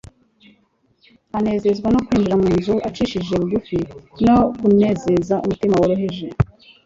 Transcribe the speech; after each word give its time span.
Anezezwa 1.37 1.87
no 1.91 2.01
kwinjira 2.05 2.35
mu 2.41 2.49
nzu 2.57 2.75
icishije 2.89 3.33
bugufi 3.41 3.77
no 4.25 4.37
kunezeza 4.59 5.35
umutima 5.45 5.75
woroheje. 5.81 6.27